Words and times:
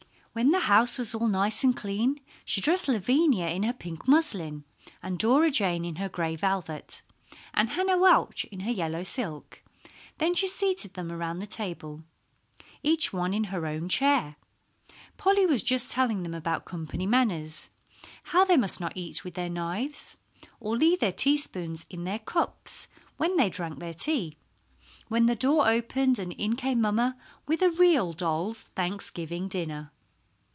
When 0.33 0.51
the 0.51 0.61
house 0.61 0.97
was 0.97 1.13
all 1.13 1.27
nice 1.27 1.61
and 1.61 1.75
clean 1.75 2.21
she 2.45 2.61
dressed 2.61 2.87
Lavinia 2.87 3.47
in 3.49 3.63
her 3.63 3.73
pink 3.73 4.07
muslin, 4.07 4.63
and 5.03 5.19
Dora 5.19 5.51
Jane 5.51 5.83
in 5.83 5.97
her 5.97 6.07
gray 6.07 6.37
velvet, 6.37 7.01
and 7.53 7.71
Hannah 7.71 7.97
Welch 7.97 8.45
in 8.45 8.61
her 8.61 8.71
yellow 8.71 9.03
silk; 9.03 9.61
then 10.19 10.33
she 10.33 10.47
seated 10.47 10.93
them 10.93 11.11
around 11.11 11.39
the 11.39 11.45
table, 11.45 12.05
each 12.81 13.11
one 13.11 13.33
in 13.33 13.43
her 13.51 13.67
own 13.67 13.89
chair. 13.89 14.37
Polly 15.17 15.45
was 15.45 15.61
just 15.61 15.91
telling 15.91 16.23
them 16.23 16.33
about 16.33 16.63
company 16.63 17.05
manners, 17.05 17.69
how 18.31 18.45
they 18.45 18.55
must 18.55 18.79
not 18.79 18.95
eat 18.95 19.25
with 19.25 19.33
their 19.33 19.49
knives, 19.49 20.15
or 20.61 20.77
leave 20.77 20.99
their 21.01 21.11
teaspoons 21.11 21.85
in 21.89 22.05
their 22.05 22.19
cups 22.19 22.87
when 23.17 23.35
they 23.35 23.49
drank 23.49 23.79
their 23.79 23.93
tea, 23.93 24.37
when 25.09 25.25
the 25.25 25.35
door 25.35 25.67
opened 25.67 26.17
and 26.17 26.31
in 26.31 26.55
came 26.55 26.79
mamma 26.79 27.17
with 27.47 27.61
a 27.61 27.71
real 27.71 28.13
dolls' 28.13 28.63
Thanksgiving 28.77 29.49
dinner. 29.49 29.91